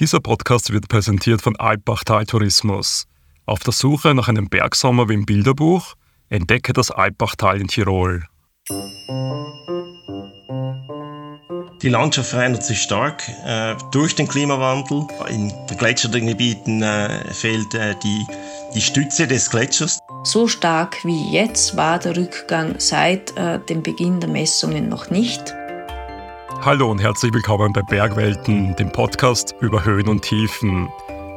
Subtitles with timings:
[0.00, 3.06] Dieser Podcast wird präsentiert von Alpbachtal Tourismus.
[3.44, 5.92] Auf der Suche nach einem Bergsommer wie im Bilderbuch
[6.30, 8.24] entdecke das Alpbachtal in Tirol.
[11.82, 15.06] Die Landschaft verändert sich stark äh, durch den Klimawandel.
[15.28, 18.26] In vergletscherten Gebieten äh, fehlt äh, die,
[18.74, 19.98] die Stütze des Gletschers.
[20.24, 25.54] So stark wie jetzt war der Rückgang seit äh, dem Beginn der Messungen noch nicht.
[26.62, 30.90] Hallo und herzlich willkommen bei Bergwelten, dem Podcast über Höhen und Tiefen.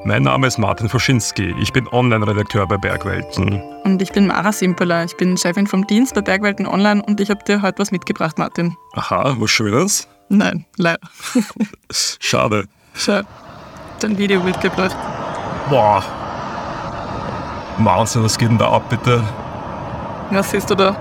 [0.04, 3.64] Mein Name ist Martin Foschinski, ich bin Online-Redakteur bei Bergwelten.
[3.86, 7.30] Und ich bin Mara Simpeler, ich bin Chefin vom Dienst bei Bergwelten Online und ich
[7.30, 8.76] habe dir heute was mitgebracht, Martin.
[8.96, 10.10] Aha, was Schönes?
[10.28, 11.00] Nein, leider.
[12.20, 12.66] Schade.
[12.94, 13.22] Schau,
[14.02, 14.98] dein Video mitgebracht.
[15.70, 16.04] Boah.
[17.78, 19.24] Wahnsinn, was geht denn da ab, bitte?
[20.32, 20.98] Was siehst du da?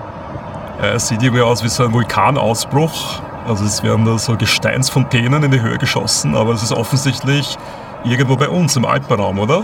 [0.81, 3.21] Es sieht irgendwie aus wie so ein Vulkanausbruch.
[3.45, 7.57] Also es werden da so Gesteinsfontänen in die Höhe geschossen, aber es ist offensichtlich
[8.05, 9.61] irgendwo bei uns im Alpenraum, oder?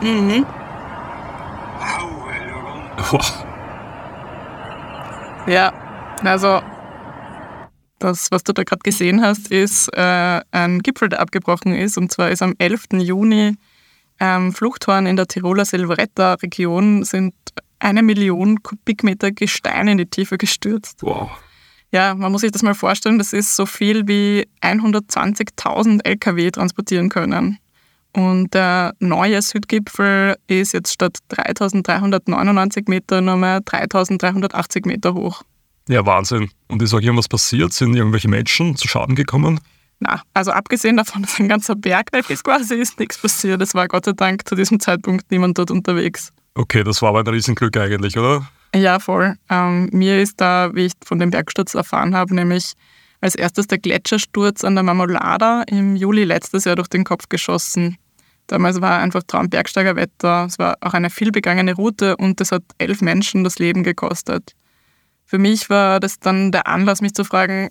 [0.00, 0.44] Mhm.
[3.10, 3.20] Boah.
[5.46, 5.72] Ja,
[6.24, 6.60] also
[7.98, 11.98] das, was du da gerade gesehen hast, ist äh, ein Gipfel, der abgebrochen ist.
[11.98, 12.88] Und zwar ist am 11.
[12.94, 13.56] Juni
[14.18, 17.34] am Fluchthorn in der Tiroler Silvretta-Region sind
[17.78, 21.02] eine Million Kubikmeter Gestein in die Tiefe gestürzt.
[21.02, 21.30] Wow.
[21.92, 27.08] Ja, man muss sich das mal vorstellen, das ist so viel wie 120.000 Lkw transportieren
[27.08, 27.58] können.
[28.12, 35.42] Und der neue Südgipfel ist jetzt statt 3399 Meter nur mehr 3380 Meter hoch.
[35.88, 36.50] Ja, Wahnsinn.
[36.68, 37.72] Und ist auch irgendwas passiert?
[37.72, 39.60] Sind irgendwelche Menschen zu Schaden gekommen?
[40.00, 43.60] Na, also abgesehen davon, dass ein ganzer Berg weg ist, quasi ist nichts passiert.
[43.62, 46.32] Es war Gott sei Dank zu diesem Zeitpunkt niemand dort unterwegs.
[46.54, 48.48] Okay, das war aber ein Riesenglück eigentlich, oder?
[48.74, 49.34] Ja, voll.
[49.48, 52.74] Ähm, mir ist da, wie ich von dem Bergsturz erfahren habe, nämlich
[53.20, 57.98] als erstes der Gletschersturz an der Marmolada im Juli letztes Jahr durch den Kopf geschossen.
[58.46, 60.46] Damals war einfach Traumbergsteigerwetter.
[60.46, 64.54] Es war auch eine vielbegangene Route und es hat elf Menschen das Leben gekostet.
[65.24, 67.70] Für mich war das dann der Anlass, mich zu fragen,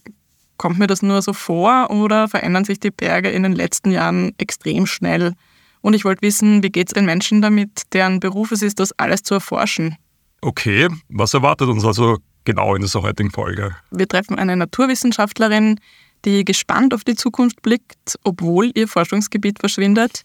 [0.57, 4.33] kommt mir das nur so vor oder verändern sich die Berge in den letzten Jahren
[4.37, 5.33] extrem schnell?
[5.81, 8.91] Und ich wollte wissen, wie geht es den Menschen damit, deren Beruf es ist, das
[8.97, 9.97] alles zu erforschen?
[10.41, 13.75] Okay, was erwartet uns also genau in dieser heutigen Folge?
[13.91, 15.79] Wir treffen eine Naturwissenschaftlerin,
[16.25, 20.23] die gespannt auf die Zukunft blickt, obwohl ihr Forschungsgebiet verschwindet,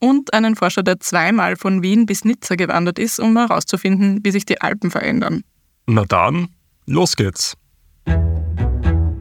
[0.00, 4.44] und einen Forscher, der zweimal von Wien bis Nizza gewandert ist, um herauszufinden, wie sich
[4.44, 5.44] die Alpen verändern.
[5.86, 6.48] Na dann,
[6.86, 7.56] los geht's.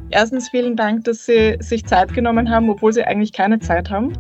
[0.10, 4.14] Erstens vielen Dank, dass Sie sich Zeit genommen haben, obwohl Sie eigentlich keine Zeit haben.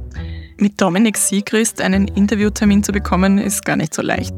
[0.57, 4.35] Mit Dominik Siegrist einen Interviewtermin zu bekommen, ist gar nicht so leicht.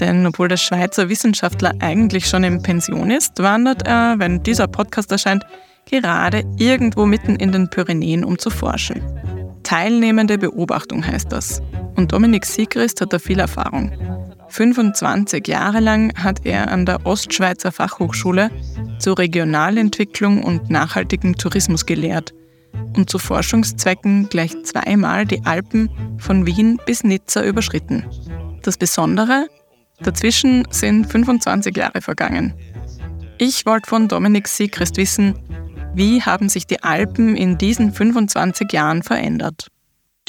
[0.00, 5.10] Denn obwohl der Schweizer Wissenschaftler eigentlich schon in Pension ist, wandert er, wenn dieser Podcast
[5.12, 5.44] erscheint,
[5.90, 9.02] gerade irgendwo mitten in den Pyrenäen, um zu forschen.
[9.62, 11.62] Teilnehmende Beobachtung heißt das.
[11.96, 13.92] Und Dominik Siegrist hat da viel Erfahrung.
[14.48, 18.50] 25 Jahre lang hat er an der Ostschweizer Fachhochschule
[18.98, 22.32] zur Regionalentwicklung und nachhaltigen Tourismus gelehrt
[22.96, 28.04] und zu Forschungszwecken gleich zweimal die Alpen von Wien bis Nizza überschritten.
[28.62, 29.48] Das Besondere,
[30.00, 32.54] dazwischen sind 25 Jahre vergangen.
[33.38, 35.34] Ich wollte von Dominik Siegrist wissen,
[35.94, 39.68] wie haben sich die Alpen in diesen 25 Jahren verändert?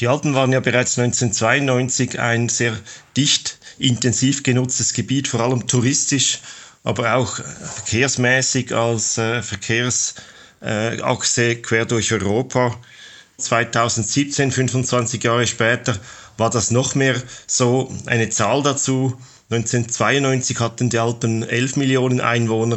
[0.00, 2.76] Die Alpen waren ja bereits 1992 ein sehr
[3.16, 6.40] dicht, intensiv genutztes Gebiet, vor allem touristisch,
[6.84, 12.76] aber auch verkehrsmäßig als äh, Verkehrsachse quer durch Europa.
[13.38, 15.98] 2017, 25 Jahre später,
[16.36, 19.18] war das noch mehr so eine Zahl dazu.
[19.50, 22.76] 1992 hatten die Alpen 11 Millionen Einwohner,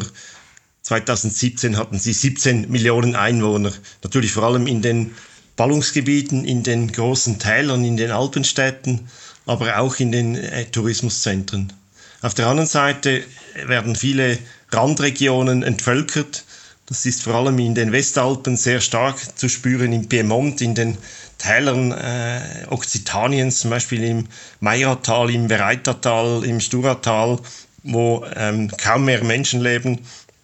[0.84, 3.72] 2017 hatten sie 17 Millionen Einwohner.
[4.04, 5.12] Natürlich vor allem in den
[5.56, 9.08] Ballungsgebieten, in den großen Tälern, in den Alpenstädten,
[9.46, 11.74] aber auch in den äh, Tourismuszentren.
[12.22, 13.24] Auf der anderen Seite
[13.66, 14.40] werden viele
[14.72, 16.46] Randregionen entvölkert.
[16.86, 20.98] Das ist vor allem in den Westalpen sehr stark zu spüren, im Piemont, in den
[21.41, 24.28] Tälern äh, Okzitaniens, zum Beispiel im
[24.59, 27.40] Meiratal, im Bereitertal, im Sturatal,
[27.82, 30.02] wo ähm, kaum mehr Menschen leben.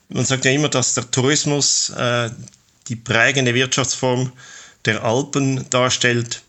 [0.09, 2.31] Man sagt ja immer, dass der Tourismus äh,
[2.87, 4.31] die prägende Wirtschaftsform
[4.85, 6.41] der Alpen darstellt.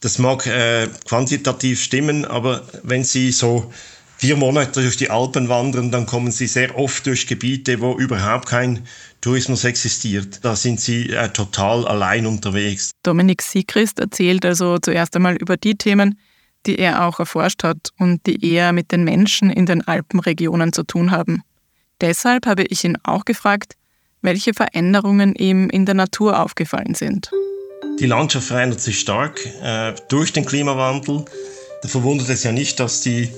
[0.00, 3.70] Das mag äh, quantitativ stimmen, aber wenn Sie so
[4.16, 8.48] vier Monate durch die Alpen wandern, dann kommen Sie sehr oft durch Gebiete, wo überhaupt
[8.48, 8.86] kein
[9.24, 10.44] Tourismus existiert.
[10.44, 12.90] Da sind Sie äh, total allein unterwegs.
[13.02, 16.18] Dominik Siegrist erzählt also zuerst einmal über die Themen,
[16.66, 20.82] die er auch erforscht hat und die eher mit den Menschen in den Alpenregionen zu
[20.82, 21.42] tun haben.
[22.02, 23.76] Deshalb habe ich ihn auch gefragt,
[24.20, 27.30] welche Veränderungen ihm in der Natur aufgefallen sind.
[27.98, 31.24] Die Landschaft verändert sich stark äh, durch den Klimawandel.
[31.80, 33.30] Da verwundert es ja nicht, dass die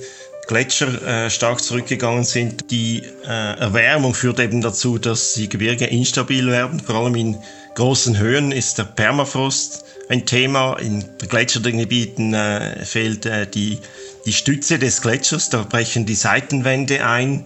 [0.47, 2.71] Gletscher äh, stark zurückgegangen sind.
[2.71, 6.79] Die äh, Erwärmung führt eben dazu, dass die Gebirge instabil werden.
[6.79, 7.37] Vor allem in
[7.75, 10.77] großen Höhen ist der Permafrost ein Thema.
[10.79, 13.79] In gletscherten Gebieten äh, fehlt äh, die,
[14.25, 17.45] die Stütze des Gletschers, da brechen die Seitenwände ein.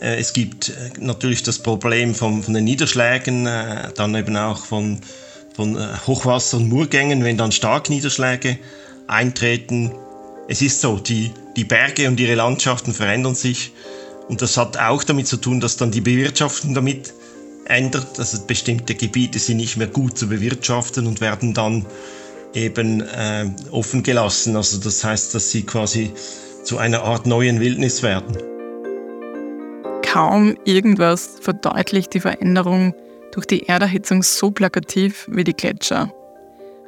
[0.00, 5.00] Äh, es gibt äh, natürlich das Problem von, von den Niederschlägen, dann eben auch von,
[5.54, 8.58] von Hochwasser- und Murgängen, wenn dann stark Niederschläge
[9.06, 9.92] eintreten.
[10.48, 13.72] Es ist so, die, die Berge und ihre Landschaften verändern sich
[14.28, 17.14] und das hat auch damit zu tun, dass dann die Bewirtschaftung damit
[17.64, 18.18] ändert.
[18.18, 21.86] Also bestimmte Gebiete sind nicht mehr gut zu bewirtschaften und werden dann
[22.54, 24.56] eben äh, offen gelassen.
[24.56, 26.12] Also das heißt, dass sie quasi
[26.64, 28.36] zu einer Art neuen Wildnis werden.
[30.02, 32.94] Kaum irgendwas verdeutlicht die Veränderung
[33.32, 36.12] durch die Erderhitzung so plakativ wie die Gletscher.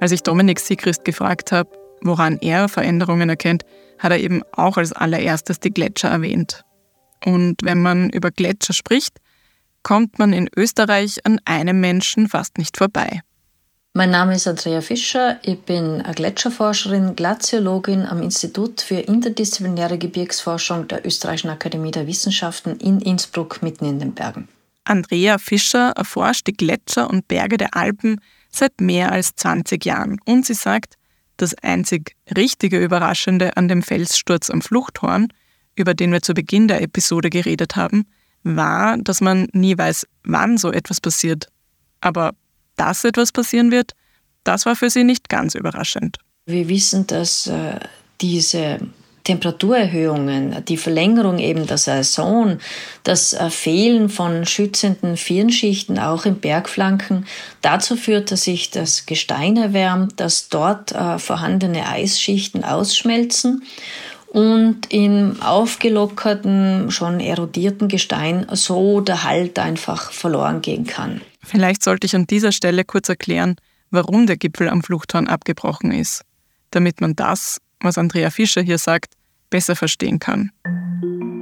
[0.00, 3.64] Als ich Dominik Sigrist gefragt habe, woran er Veränderungen erkennt,
[3.98, 6.64] hat er eben auch als allererstes die Gletscher erwähnt.
[7.24, 9.18] Und wenn man über Gletscher spricht,
[9.82, 13.20] kommt man in Österreich an einem Menschen fast nicht vorbei.
[13.94, 21.04] Mein Name ist Andrea Fischer, ich bin Gletscherforscherin, Glaziologin am Institut für interdisziplinäre Gebirgsforschung der
[21.04, 24.48] Österreichischen Akademie der Wissenschaften in Innsbruck mitten in den Bergen.
[24.84, 28.20] Andrea Fischer erforscht die Gletscher und Berge der Alpen
[28.50, 30.94] seit mehr als 20 Jahren und sie sagt,
[31.38, 35.28] das einzig richtige Überraschende an dem Felssturz am Fluchthorn,
[35.74, 38.06] über den wir zu Beginn der Episode geredet haben,
[38.42, 41.48] war, dass man nie weiß, wann so etwas passiert.
[42.00, 42.34] Aber
[42.76, 43.92] dass etwas passieren wird,
[44.44, 46.18] das war für sie nicht ganz überraschend.
[46.46, 47.80] Wir wissen, dass äh,
[48.20, 48.80] diese
[49.28, 52.58] Temperaturerhöhungen, die Verlängerung eben der Saison,
[53.04, 57.26] das äh, Fehlen von schützenden Firnschichten auch in Bergflanken
[57.60, 63.64] dazu führt, dass sich das Gestein erwärmt, dass dort äh, vorhandene Eisschichten ausschmelzen
[64.28, 71.20] und im aufgelockerten, schon erodierten Gestein so der Halt einfach verloren gehen kann.
[71.44, 73.56] Vielleicht sollte ich an dieser Stelle kurz erklären,
[73.90, 76.22] warum der Gipfel am Fluchthorn abgebrochen ist,
[76.70, 79.17] damit man das, was Andrea Fischer hier sagt,
[79.50, 80.50] besser verstehen kann.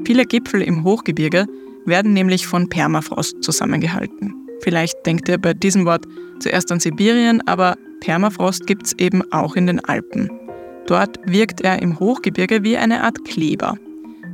[0.06, 1.46] Viele Gipfel im Hochgebirge
[1.84, 4.34] werden nämlich von Permafrost zusammengehalten.
[4.60, 6.06] Vielleicht denkt ihr bei diesem Wort
[6.40, 10.30] zuerst an Sibirien, aber Permafrost gibt es eben auch in den Alpen.
[10.86, 13.76] Dort wirkt er im Hochgebirge wie eine Art Kleber.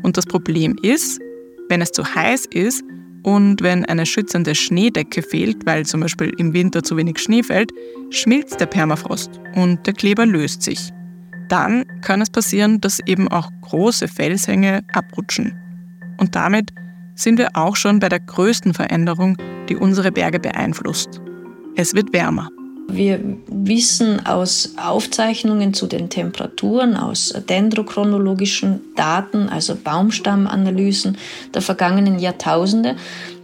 [0.02, 1.20] Und das Problem ist,
[1.68, 2.84] wenn es zu heiß ist
[3.22, 7.72] und wenn eine schützende Schneedecke fehlt, weil zum Beispiel im Winter zu wenig Schnee fällt,
[8.10, 10.92] schmilzt der Permafrost und der Kleber löst sich.
[11.52, 15.52] Dann kann es passieren, dass eben auch große Felshänge abrutschen.
[16.16, 16.70] Und damit
[17.14, 19.36] sind wir auch schon bei der größten Veränderung,
[19.68, 21.20] die unsere Berge beeinflusst.
[21.76, 22.48] Es wird wärmer.
[22.88, 31.18] Wir wissen aus Aufzeichnungen zu den Temperaturen, aus dendrochronologischen Daten, also Baumstammanalysen
[31.52, 32.96] der vergangenen Jahrtausende,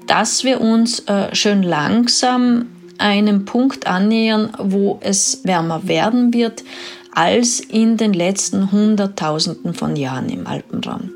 [0.06, 6.64] dass wir uns äh, schön langsam einem Punkt annähern, wo es wärmer werden wird
[7.12, 11.10] als in den letzten Hunderttausenden von Jahren im Alpenraum.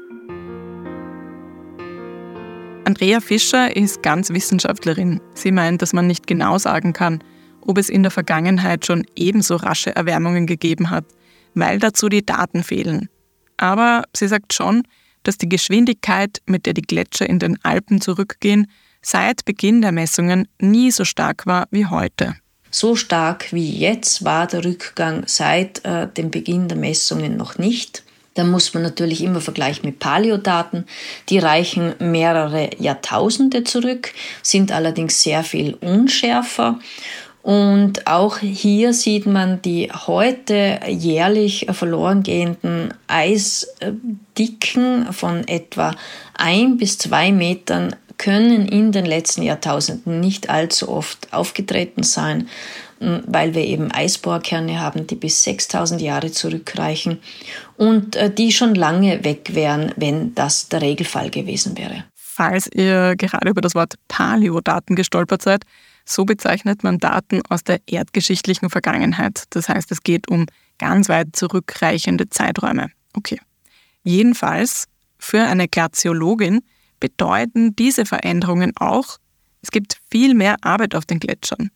[2.84, 5.20] Andrea Fischer ist ganz Wissenschaftlerin.
[5.34, 7.22] Sie meint, dass man nicht genau sagen kann,
[7.60, 11.04] ob es in der Vergangenheit schon ebenso rasche Erwärmungen gegeben hat,
[11.54, 13.08] weil dazu die Daten fehlen.
[13.56, 14.82] Aber sie sagt schon,
[15.22, 18.66] dass die Geschwindigkeit, mit der die Gletscher in den Alpen zurückgehen,
[19.02, 22.34] seit Beginn der Messungen nie so stark war wie heute.
[22.74, 28.02] So stark wie jetzt war der Rückgang seit äh, dem Beginn der Messungen noch nicht.
[28.34, 30.86] Da muss man natürlich immer vergleichen mit Paleodaten.
[31.28, 36.78] Die reichen mehrere Jahrtausende zurück, sind allerdings sehr viel unschärfer
[37.42, 45.92] und auch hier sieht man die heute jährlich verloren gehenden Eisdicken von etwa
[46.34, 52.48] ein bis zwei Metern können in den letzten Jahrtausenden nicht allzu oft aufgetreten sein,
[53.00, 57.18] weil wir eben Eisbohrkerne haben, die bis 6000 Jahre zurückreichen
[57.76, 62.04] und äh, die schon lange weg wären, wenn das der Regelfall gewesen wäre.
[62.14, 65.64] Falls ihr gerade über das Wort Paleodaten gestolpert seid,
[66.04, 69.44] so bezeichnet man Daten aus der erdgeschichtlichen Vergangenheit.
[69.50, 70.46] Das heißt, es geht um
[70.78, 72.90] ganz weit zurückreichende Zeiträume.
[73.14, 73.40] Okay.
[74.04, 74.86] Jedenfalls,
[75.18, 76.60] für eine Glaziologin
[77.02, 79.18] bedeuten diese Veränderungen auch,
[79.60, 81.72] es gibt viel mehr Arbeit auf den Gletschern.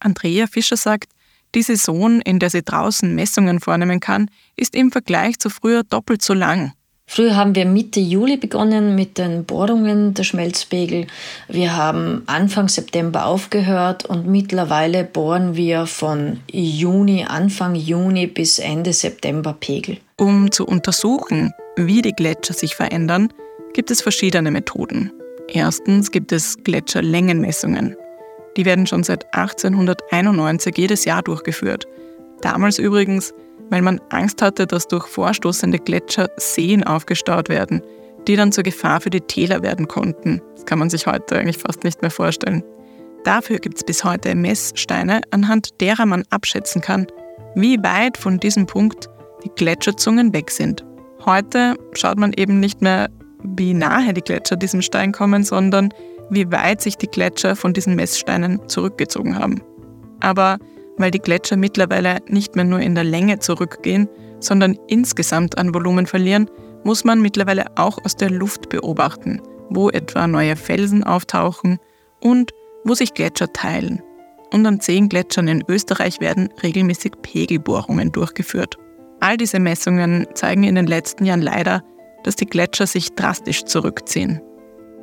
[0.00, 1.08] Andrea Fischer sagt,
[1.54, 6.20] die Saison, in der sie draußen Messungen vornehmen kann, ist im Vergleich zu früher doppelt
[6.20, 6.74] so lang.
[7.06, 11.06] Früher haben wir Mitte Juli begonnen mit den Bohrungen der Schmelzpegel.
[11.48, 18.92] Wir haben Anfang September aufgehört und mittlerweile bohren wir von Juni, Anfang Juni bis Ende
[18.92, 19.96] September Pegel.
[20.18, 23.32] Um zu untersuchen, wie die Gletscher sich verändern,
[23.74, 25.12] gibt es verschiedene Methoden.
[25.48, 27.96] Erstens gibt es Gletscherlängenmessungen.
[28.56, 31.86] Die werden schon seit 1891 jedes Jahr durchgeführt.
[32.40, 33.32] Damals übrigens
[33.70, 37.80] weil man Angst hatte, dass durch vorstoßende Gletscher Seen aufgestaut werden,
[38.26, 40.42] die dann zur Gefahr für die Täler werden konnten.
[40.54, 42.62] Das kann man sich heute eigentlich fast nicht mehr vorstellen.
[43.24, 47.06] Dafür gibt es bis heute Messsteine, anhand derer man abschätzen kann,
[47.54, 49.08] wie weit von diesem Punkt
[49.44, 50.84] die Gletscherzungen weg sind.
[51.24, 53.08] Heute schaut man eben nicht mehr,
[53.42, 55.90] wie nahe die Gletscher diesem Stein kommen, sondern
[56.30, 59.62] wie weit sich die Gletscher von diesen Messsteinen zurückgezogen haben.
[60.20, 60.58] Aber
[60.96, 66.06] weil die Gletscher mittlerweile nicht mehr nur in der Länge zurückgehen, sondern insgesamt an Volumen
[66.06, 66.50] verlieren,
[66.84, 71.78] muss man mittlerweile auch aus der Luft beobachten, wo etwa neue Felsen auftauchen
[72.20, 72.52] und
[72.84, 74.02] wo sich Gletscher teilen.
[74.52, 78.76] Und an zehn Gletschern in Österreich werden regelmäßig Pegelbohrungen durchgeführt.
[79.20, 81.84] All diese Messungen zeigen in den letzten Jahren leider,
[82.24, 84.40] dass die Gletscher sich drastisch zurückziehen.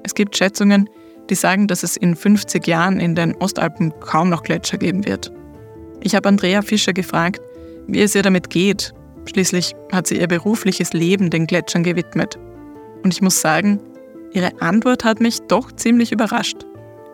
[0.03, 0.89] Es gibt Schätzungen,
[1.29, 5.31] die sagen, dass es in 50 Jahren in den Ostalpen kaum noch Gletscher geben wird.
[6.01, 7.41] Ich habe Andrea Fischer gefragt,
[7.87, 8.93] wie es ihr damit geht.
[9.25, 12.37] Schließlich hat sie ihr berufliches Leben den Gletschern gewidmet.
[13.03, 13.79] Und ich muss sagen,
[14.31, 16.65] ihre Antwort hat mich doch ziemlich überrascht.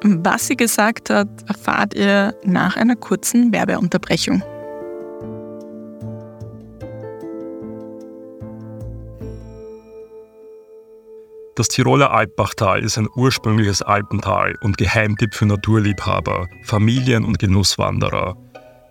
[0.04, 4.44] Was sie gesagt hat, erfahrt ihr nach einer kurzen Werbeunterbrechung.
[11.56, 18.36] Das Tiroler Alpbachtal ist ein ursprüngliches Alpental und Geheimtipp für Naturliebhaber, Familien- und Genusswanderer.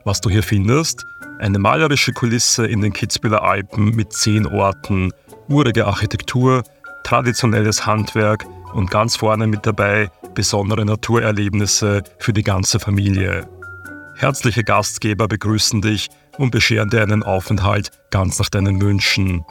[0.04, 1.04] Was du hier findest,
[1.40, 5.12] eine malerische Kulisse in den Kitzbüheler Alpen mit zehn Orten,
[5.48, 6.62] urige Architektur,
[7.02, 13.48] traditionelles Handwerk und ganz vorne mit dabei besondere Naturerlebnisse für die ganze Familie.
[14.14, 19.44] Herzliche Gastgeber begrüßen dich und bescheren dir einen Aufenthalt ganz nach deinen Wünschen.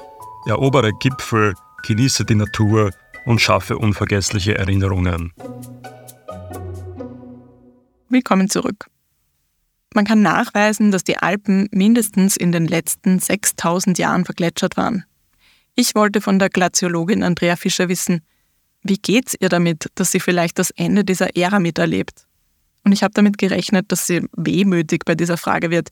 [0.46, 2.92] Erobere Gipfel, genieße die Natur
[3.26, 5.34] und schaffe unvergessliche Erinnerungen.
[8.10, 8.88] Willkommen zurück.
[9.94, 15.06] Man kann nachweisen, dass die Alpen mindestens in den letzten 6000 Jahren vergletschert waren.
[15.76, 18.22] Ich wollte von der Glaziologin Andrea Fischer wissen,
[18.84, 22.26] wie geht's ihr damit, dass sie vielleicht das Ende dieser Ära miterlebt?
[22.84, 25.90] Und ich habe damit gerechnet, dass sie wehmütig bei dieser Frage wird.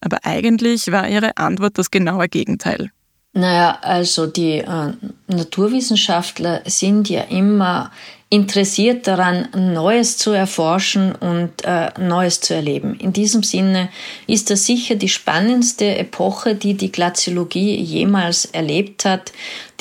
[0.00, 2.90] Aber eigentlich war ihre Antwort das genaue Gegenteil.
[3.34, 4.92] Naja, also die äh,
[5.26, 7.90] Naturwissenschaftler sind ja immer
[8.28, 12.94] interessiert daran, Neues zu erforschen und äh, Neues zu erleben.
[12.98, 13.90] In diesem Sinne
[14.26, 19.32] ist das sicher die spannendste Epoche, die die Glaziologie jemals erlebt hat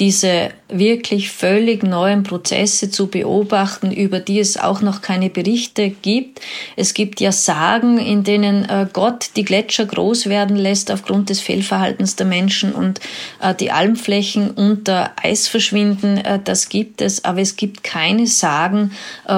[0.01, 6.41] diese wirklich völlig neuen Prozesse zu beobachten, über die es auch noch keine Berichte gibt.
[6.75, 11.39] Es gibt ja Sagen, in denen äh, Gott die Gletscher groß werden lässt aufgrund des
[11.39, 12.99] Fehlverhaltens der Menschen und
[13.41, 16.17] äh, die Almflächen unter Eis verschwinden.
[16.17, 18.91] Äh, das gibt es, aber es gibt keine Sagen,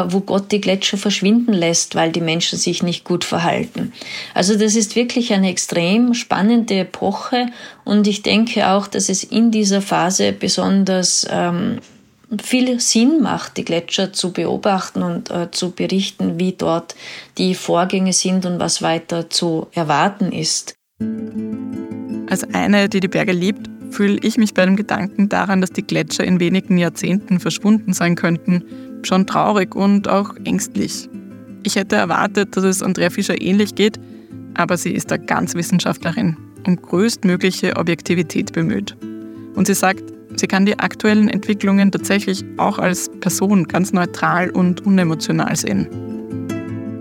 [0.07, 3.91] wo Gott die Gletscher verschwinden lässt, weil die Menschen sich nicht gut verhalten.
[4.33, 7.47] Also das ist wirklich eine extrem spannende Epoche
[7.85, 11.79] und ich denke auch, dass es in dieser Phase besonders ähm,
[12.41, 16.95] viel Sinn macht, die Gletscher zu beobachten und äh, zu berichten, wie dort
[17.37, 20.75] die Vorgänge sind und was weiter zu erwarten ist.
[22.29, 25.83] Als eine, die die Berge liebt, fühle ich mich bei dem Gedanken daran, dass die
[25.83, 28.63] Gletscher in wenigen Jahrzehnten verschwunden sein könnten,
[29.03, 31.09] schon traurig und auch ängstlich.
[31.63, 33.99] Ich hätte erwartet, dass es Andrea Fischer ähnlich geht,
[34.55, 38.95] aber sie ist da ganz Wissenschaftlerin und größtmögliche Objektivität bemüht.
[39.55, 40.03] Und sie sagt,
[40.35, 45.87] sie kann die aktuellen Entwicklungen tatsächlich auch als Person ganz neutral und unemotional sehen.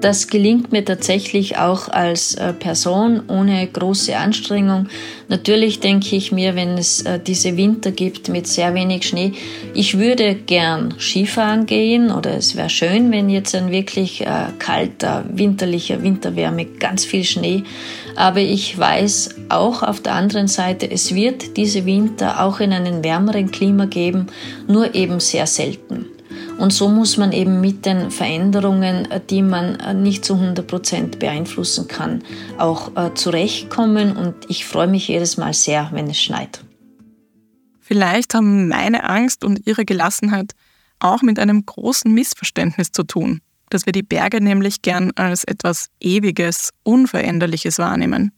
[0.02, 4.88] Das gelingt mir tatsächlich auch als äh, Person ohne große Anstrengung.
[5.28, 9.32] Natürlich denke ich mir, wenn es äh, diese Winter gibt mit sehr wenig Schnee,
[9.74, 15.24] ich würde gern Skifahren gehen oder es wäre schön, wenn jetzt ein wirklich äh, kalter,
[15.32, 17.62] winterlicher Winter wäre mit ganz viel Schnee.
[18.16, 23.02] Aber ich weiß auch auf der anderen Seite, es wird diese Winter auch in einem
[23.02, 24.26] wärmeren Klima geben,
[24.66, 26.06] nur eben sehr selten.
[26.58, 30.66] Und so muss man eben mit den Veränderungen, äh, die man äh, nicht zu 100
[30.66, 32.22] Prozent beeinflussen kann,
[32.58, 34.16] auch äh, zurechtkommen.
[34.16, 36.64] Und ich freue mich jedes Mal sehr, wenn es schneit.
[37.80, 40.52] Vielleicht haben meine Angst und ihre Gelassenheit
[41.00, 43.40] auch mit einem großen Missverständnis zu tun,
[43.72, 48.32] dass wir die Berge nämlich gern als etwas Ewiges, Unveränderliches wahrnehmen.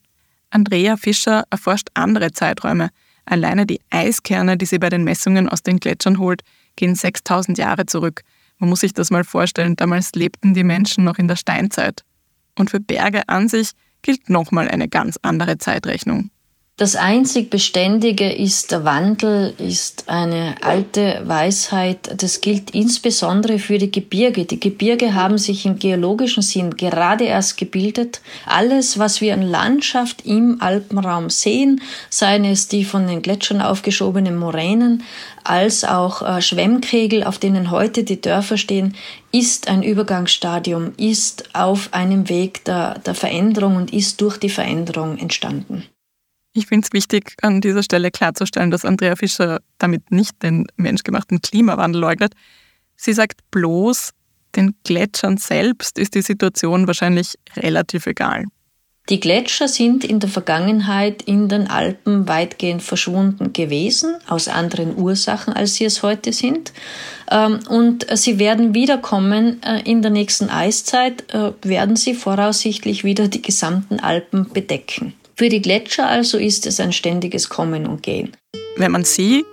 [0.50, 2.90] Andrea Fischer erforscht andere Zeiträume,
[3.26, 6.42] Alleine die Eiskerne, die sie bei den Messungen aus den Gletschern holt,
[6.76, 8.22] gehen 6000 Jahre zurück.
[8.58, 12.04] Man muss sich das mal vorstellen, damals lebten die Menschen noch in der Steinzeit.
[12.58, 13.70] Und für Berge an sich
[14.02, 16.30] gilt nochmal eine ganz andere Zeitrechnung.
[16.76, 22.20] Das einzig Beständige ist der Wandel, ist eine alte Weisheit.
[22.20, 24.44] Das gilt insbesondere für die Gebirge.
[24.44, 28.22] Die Gebirge haben sich im geologischen Sinn gerade erst gebildet.
[28.44, 34.36] Alles, was wir an Landschaft im Alpenraum sehen, seien es die von den Gletschern aufgeschobenen
[34.36, 35.04] Moränen,
[35.44, 38.96] als auch äh, Schwemmkegel, auf denen heute die Dörfer stehen,
[39.30, 45.18] ist ein Übergangsstadium, ist auf einem Weg der, der Veränderung und ist durch die Veränderung
[45.18, 45.84] entstanden.
[46.56, 51.42] Ich finde es wichtig, an dieser Stelle klarzustellen, dass Andrea Fischer damit nicht den menschgemachten
[51.42, 52.34] Klimawandel leugnet.
[52.96, 54.10] Sie sagt bloß,
[54.54, 58.44] den Gletschern selbst ist die Situation wahrscheinlich relativ egal.
[59.10, 65.52] Die Gletscher sind in der Vergangenheit in den Alpen weitgehend verschwunden gewesen, aus anderen Ursachen,
[65.52, 66.72] als sie es heute sind.
[67.30, 69.60] Ähm, und sie werden wiederkommen.
[69.62, 75.12] Äh, in der nächsten Eiszeit äh, werden sie voraussichtlich wieder die gesamten Alpen bedecken.
[75.36, 78.36] Für die Gletscher also ist es ein ständiges Kommen und Gehen.
[78.76, 79.44] Wenn man sie,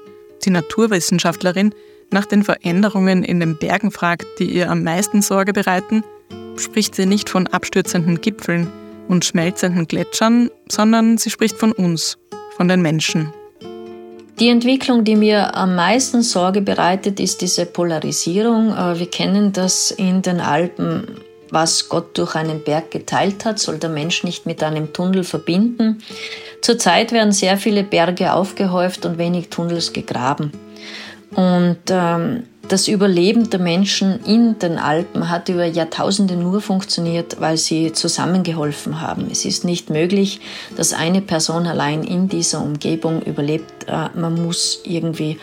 [0.45, 1.73] die Naturwissenschaftlerin,
[2.11, 6.03] nach den Veränderungen in den Bergen fragt, die ihr am meisten Sorge bereiten,
[6.57, 8.67] spricht sie nicht von abstürzenden Gipfeln
[9.07, 12.17] und schmelzenden Gletschern, sondern sie spricht von uns,
[12.55, 13.33] von den Menschen.
[14.39, 18.69] Die Entwicklung, die mir am meisten Sorge bereitet, ist diese Polarisierung.
[18.75, 21.07] Äh, wir kennen das in den Alpen
[21.51, 26.01] was Gott durch einen Berg geteilt hat, soll der Mensch nicht mit einem Tunnel verbinden.
[26.61, 30.51] Zurzeit werden sehr viele Berge aufgehäuft und wenig Tunnels gegraben.
[31.35, 37.57] Und ähm, das Überleben der Menschen in den Alpen hat über Jahrtausende nur funktioniert, weil
[37.57, 39.27] sie zusammengeholfen haben.
[39.31, 40.39] Es ist nicht möglich,
[40.77, 43.87] dass eine Person allein in dieser Umgebung überlebt.
[43.87, 45.37] Äh, man muss irgendwie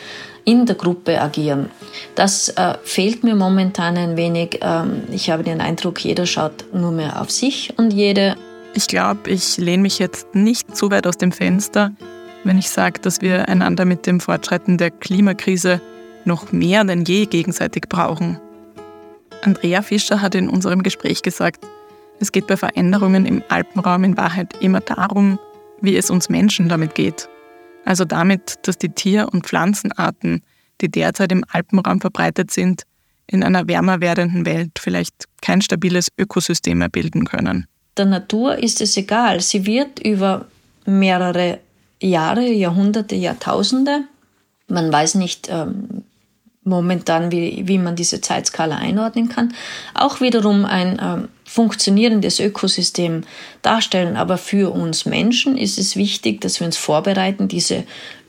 [0.48, 1.68] in der Gruppe agieren.
[2.14, 4.60] Das äh, fehlt mir momentan ein wenig.
[4.62, 8.34] Ähm, ich habe den Eindruck, jeder schaut nur mehr auf sich und jede.
[8.72, 11.92] Ich glaube, ich lehne mich jetzt nicht zu weit aus dem Fenster,
[12.44, 15.82] wenn ich sage, dass wir einander mit dem Fortschreiten der Klimakrise
[16.24, 18.40] noch mehr denn je gegenseitig brauchen.
[19.42, 21.66] Andrea Fischer hat in unserem Gespräch gesagt,
[22.20, 25.38] es geht bei Veränderungen im Alpenraum in Wahrheit immer darum,
[25.82, 27.28] wie es uns Menschen damit geht.
[27.84, 30.42] Also damit, dass die Tier- und Pflanzenarten,
[30.80, 32.82] die derzeit im Alpenraum verbreitet sind,
[33.26, 37.66] in einer wärmer werdenden Welt vielleicht kein stabiles Ökosystem mehr bilden können.
[37.96, 39.40] Der Natur ist es egal.
[39.40, 40.46] Sie wird über
[40.86, 41.58] mehrere
[42.00, 44.04] Jahre, Jahrhunderte, Jahrtausende,
[44.68, 46.04] man weiß nicht ähm,
[46.62, 49.54] momentan, wie, wie man diese Zeitskala einordnen kann,
[49.94, 53.24] auch wiederum ein ähm, funktionierendes Ökosystem
[53.62, 54.16] darstellen.
[54.16, 57.82] Aber für uns Menschen ist es wichtig, dass wir uns vorbereiten, diese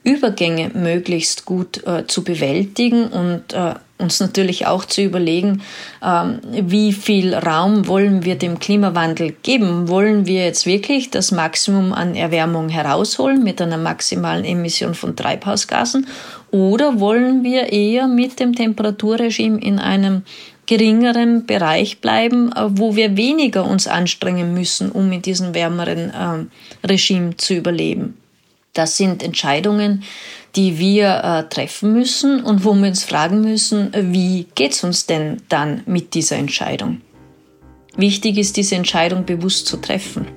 [0.04, 5.62] Übergänge möglichst gut äh, zu bewältigen und äh, uns natürlich auch zu überlegen,
[6.04, 9.90] ähm, wie viel Raum wollen wir dem Klimawandel geben?
[9.90, 16.08] Wollen wir jetzt wirklich das Maximum an Erwärmung herausholen mit einer maximalen Emission von Treibhausgasen?
[16.50, 20.24] Oder wollen wir eher mit dem Temperaturregime in einem
[20.70, 26.88] geringeren Bereich bleiben, äh, wo wir weniger uns anstrengen müssen, um in diesem wärmeren äh,
[26.88, 28.16] Regime zu überleben.
[28.74, 30.04] Das sind Entscheidungen,
[30.56, 35.08] die wir äh, treffen müssen und wo wir uns fragen müssen, wie geht es uns
[35.08, 37.02] denn dann mit dieser Entscheidung?
[37.98, 40.28] Wichtig ist, diese Entscheidung bewusst zu treffen.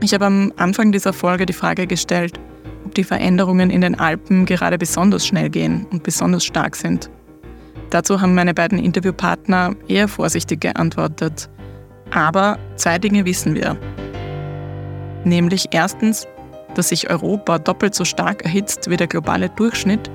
[0.00, 2.38] Ich habe am Anfang dieser Folge die Frage gestellt,
[2.84, 7.10] ob die Veränderungen in den Alpen gerade besonders schnell gehen und besonders stark sind.
[7.92, 11.50] Dazu haben meine beiden Interviewpartner eher vorsichtig geantwortet.
[12.10, 13.76] Aber zwei Dinge wissen wir.
[15.24, 16.26] Nämlich erstens,
[16.74, 20.10] dass sich Europa doppelt so stark erhitzt wie der globale Durchschnitt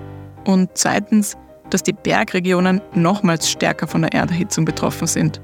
[0.45, 1.37] und zweitens,
[1.69, 5.39] dass die Bergregionen nochmals stärker von der Erderhitzung betroffen sind.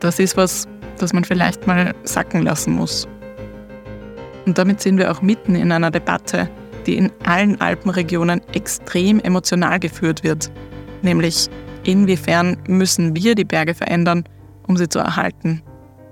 [0.00, 3.06] Das ist was, das man vielleicht mal sacken lassen muss.
[4.46, 6.48] Und damit sind wir auch mitten in einer Debatte,
[6.86, 10.50] die in allen Alpenregionen extrem emotional geführt wird
[11.02, 11.48] nämlich
[11.84, 14.24] inwiefern müssen wir die Berge verändern,
[14.66, 15.62] um sie zu erhalten.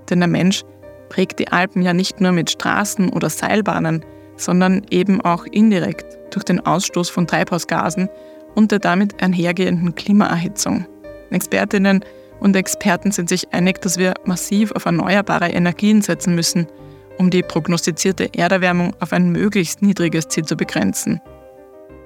[0.09, 0.63] Denn der Mensch
[1.09, 4.03] prägt die Alpen ja nicht nur mit Straßen oder Seilbahnen,
[4.37, 8.09] sondern eben auch indirekt durch den Ausstoß von Treibhausgasen
[8.55, 10.85] und der damit einhergehenden Klimaerhitzung.
[11.31, 12.03] Expertinnen
[12.39, 16.67] und Experten sind sich einig, dass wir massiv auf erneuerbare Energien setzen müssen,
[17.17, 21.21] um die prognostizierte Erderwärmung auf ein möglichst niedriges Ziel zu begrenzen.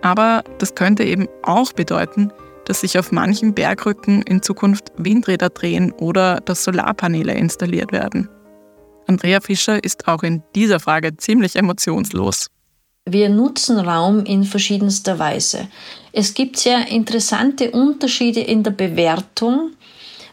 [0.02, 2.32] Aber das könnte eben auch bedeuten,
[2.70, 8.30] dass sich auf manchen Bergrücken in Zukunft Windräder drehen oder dass Solarpaneele installiert werden.
[9.08, 12.52] Andrea Fischer ist auch in dieser Frage ziemlich emotionslos.
[13.06, 15.68] Wir nutzen Raum in verschiedenster Weise.
[16.12, 19.72] Es gibt sehr interessante Unterschiede in der Bewertung,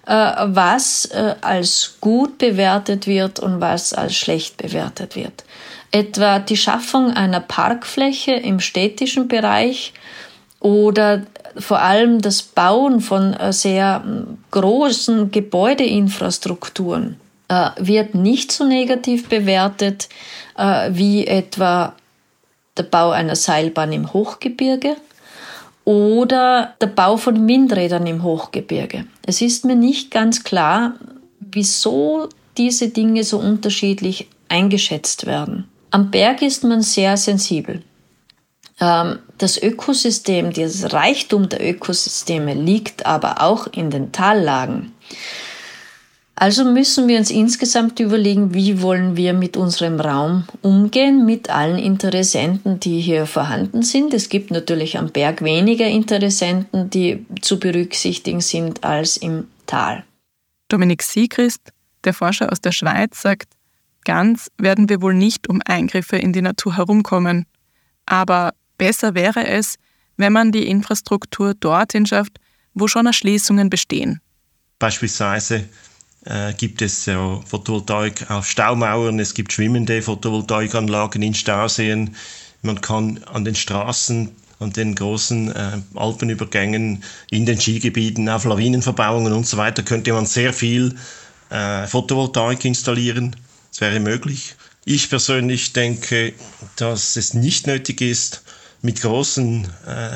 [0.04, 5.44] äh, was äh, als gut bewertet wird und was als schlecht bewertet wird.
[5.90, 9.94] Etwa die Schaffung einer Parkfläche im städtischen Bereich
[10.66, 11.22] oder
[11.56, 17.16] vor allem das Bauen von äh, sehr hm, großen Gebäudeinfrastrukturen
[17.78, 20.08] wird nicht so negativ bewertet
[20.90, 21.94] wie etwa
[22.76, 24.96] der Bau einer Seilbahn im Hochgebirge
[25.84, 29.06] oder der Bau von Windrädern im Hochgebirge.
[29.24, 30.94] Es ist mir nicht ganz klar,
[31.38, 35.68] wieso diese Dinge so unterschiedlich eingeschätzt werden.
[35.92, 37.82] Am Berg ist man sehr sensibel.
[38.80, 44.92] Ähm, das Ökosystem, das Reichtum der Ökosysteme liegt aber auch in den Tallagen.
[46.38, 51.78] Also müssen wir uns insgesamt überlegen, wie wollen wir mit unserem Raum umgehen, mit allen
[51.78, 54.12] Interessenten, die hier vorhanden sind.
[54.12, 60.04] Es gibt natürlich am Berg weniger Interessenten, die zu berücksichtigen sind als im Tal.
[60.68, 61.72] Dominik Siegrist,
[62.04, 63.48] der Forscher aus der Schweiz, sagt,
[64.04, 67.46] ganz werden wir wohl nicht um Eingriffe in die Natur herumkommen.
[68.04, 69.76] Aber besser wäre es,
[70.16, 72.38] wenn man die Infrastruktur dorthin schafft,
[72.74, 74.20] wo schon Erschließungen bestehen.
[74.78, 75.64] Beispielsweise
[76.24, 82.14] äh, gibt es ja Photovoltaik auf Staumauern, es gibt schwimmende Photovoltaikanlagen in Stauseen.
[82.62, 89.32] Man kann an den Straßen, an den großen äh, Alpenübergängen, in den Skigebieten, auf Lawinenverbauungen
[89.32, 90.96] und so weiter, könnte man sehr viel
[91.50, 93.36] äh, Photovoltaik installieren.
[93.70, 94.56] Das wäre möglich.
[94.84, 96.32] Ich persönlich denke,
[96.76, 98.42] dass es nicht nötig ist,
[98.82, 100.10] mit großen äh,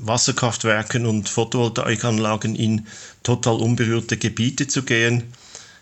[0.00, 2.86] Wasserkraftwerken und Photovoltaikanlagen in
[3.22, 5.24] total unberührte Gebiete zu gehen.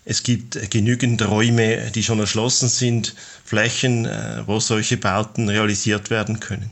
[0.05, 3.15] Es gibt genügend Räume, die schon erschlossen sind,
[3.45, 6.71] Flächen, äh, wo solche Bauten realisiert werden können.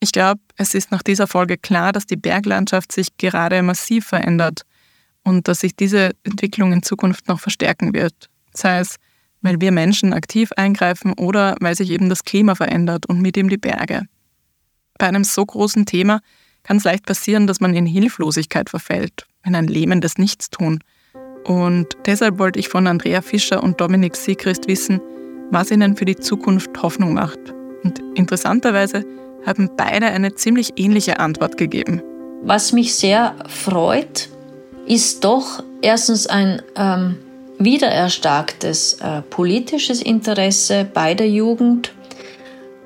[0.00, 4.62] Ich glaube, es ist nach dieser Folge klar, dass die Berglandschaft sich gerade massiv verändert
[5.22, 8.28] und dass sich diese Entwicklung in Zukunft noch verstärken wird.
[8.52, 8.96] Sei es,
[9.42, 13.48] weil wir Menschen aktiv eingreifen oder weil sich eben das Klima verändert und mit ihm
[13.48, 14.02] die Berge.
[14.98, 16.20] Bei einem so großen Thema
[16.62, 20.80] kann es leicht passieren, dass man in Hilflosigkeit verfällt, in ein lähmendes Nichtstun.
[21.44, 25.00] Und deshalb wollte ich von Andrea Fischer und Dominik Siegrist wissen,
[25.50, 27.38] was ihnen für die Zukunft Hoffnung macht.
[27.82, 29.04] Und interessanterweise
[29.44, 32.00] haben beide eine ziemlich ähnliche Antwort gegeben.
[32.42, 34.28] Was mich sehr freut,
[34.86, 37.18] ist doch erstens ein ähm,
[37.58, 41.92] wiedererstarktes äh, politisches Interesse bei der Jugend,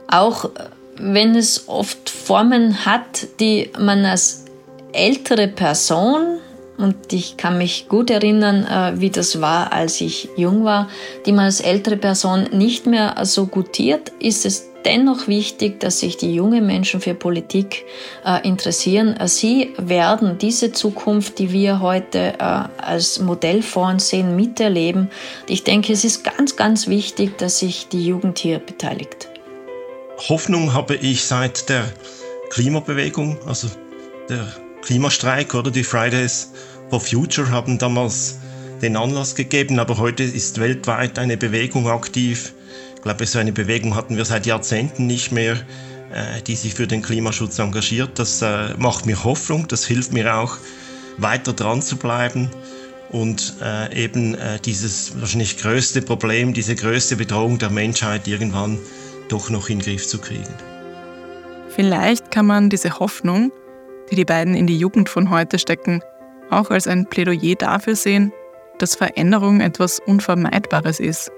[0.09, 0.51] auch
[0.99, 4.45] wenn es oft Formen hat, die man als
[4.93, 6.39] ältere Person,
[6.79, 10.89] und ich kann mich gut erinnern, äh, wie das war, als ich jung war,
[11.25, 16.17] die man als ältere Person nicht mehr so gutiert, ist es dennoch wichtig, dass sich
[16.17, 17.85] die jungen Menschen für Politik
[18.25, 19.17] äh, interessieren.
[19.25, 25.11] Sie werden diese Zukunft, die wir heute äh, als Modell vor uns sehen, miterleben.
[25.49, 29.29] Ich denke, es ist ganz, ganz wichtig, dass sich die Jugend hier beteiligt.
[30.19, 31.85] Hoffnung habe ich seit der
[32.51, 33.69] Klimabewegung, also
[34.29, 34.47] der
[34.83, 36.53] Klimastreik oder die Fridays
[36.89, 38.39] for Future haben damals
[38.81, 42.55] den Anlass gegeben, aber heute ist weltweit eine Bewegung aktiv.
[42.95, 45.55] Ich glaube, so eine Bewegung hatten wir seit Jahrzehnten nicht mehr,
[46.13, 48.19] äh, die sich für den Klimaschutz engagiert.
[48.19, 50.57] Das äh, macht mir Hoffnung, das hilft mir auch,
[51.19, 52.51] weiter dran zu bleiben
[53.11, 58.79] und äh, eben dieses wahrscheinlich größte Problem, diese größte Bedrohung der Menschheit irgendwann
[59.29, 60.55] doch noch in den Griff zu kriegen.
[61.69, 63.53] Vielleicht kann man diese Hoffnung,
[64.11, 66.03] die die beiden in die Jugend von heute stecken,
[66.51, 68.33] auch als ein Plädoyer dafür sehen,
[68.79, 71.31] dass Veränderung etwas Unvermeidbares ist.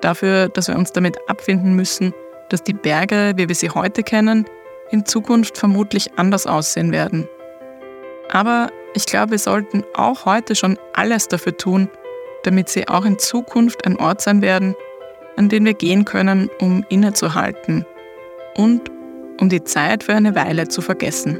[0.00, 2.12] Dafür, dass wir uns damit abfinden müssen,
[2.50, 4.44] dass die Berge, wie wir sie heute kennen,
[4.90, 7.28] in Zukunft vermutlich anders aussehen werden.
[8.30, 11.88] Aber ich glaube, wir sollten auch heute schon alles dafür tun,
[12.42, 14.74] damit sie auch in Zukunft ein Ort sein werden,
[15.36, 17.84] an den wir gehen können, um innezuhalten
[18.56, 18.90] und
[19.40, 21.38] um die Zeit für eine Weile zu vergessen.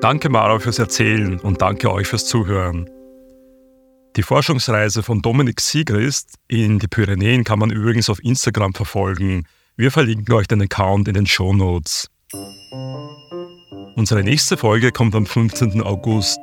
[0.00, 2.88] Danke Mara fürs Erzählen und danke euch fürs Zuhören.
[4.16, 9.44] Die Forschungsreise von Dominik Siegrist in die Pyrenäen kann man übrigens auf Instagram verfolgen.
[9.76, 12.08] Wir verlinken euch den Account in den Show Notes.
[13.70, 15.82] Unsere nächste Folge kommt am 15.
[15.82, 16.38] August.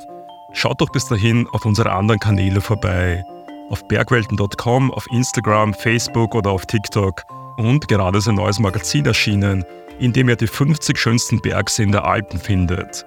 [0.54, 3.24] Schaut doch bis dahin auf unsere anderen Kanäle vorbei.
[3.70, 7.24] Auf bergwelten.com, auf Instagram, Facebook oder auf TikTok.
[7.58, 9.64] Und gerade ist ein neues Magazin erschienen,
[10.00, 13.06] in dem ihr die 50 schönsten Bergseen der Alpen findet.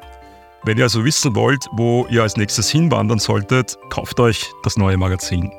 [0.65, 4.97] Wenn ihr also wissen wollt, wo ihr als nächstes hinwandern solltet, kauft euch das neue
[4.97, 5.53] Magazin.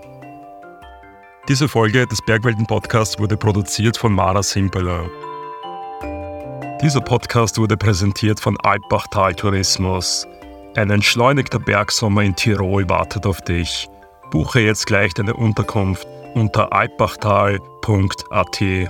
[1.48, 5.10] Diese Folge des Bergwelten-Podcasts wurde produziert von Mara Simpeler.
[6.82, 10.26] Dieser Podcast wurde präsentiert von Alpbachtal Tourismus.
[10.78, 13.90] Ein entschleunigter Bergsommer in Tirol wartet auf dich.
[14.32, 18.90] Buche jetzt gleich deine Unterkunft unter alpbachtal.at.